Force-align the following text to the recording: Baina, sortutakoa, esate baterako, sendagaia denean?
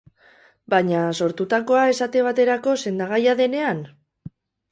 Baina, 0.73 1.01
sortutakoa, 1.25 1.83
esate 1.91 2.23
baterako, 2.29 2.75
sendagaia 2.85 3.37
denean? 3.43 3.87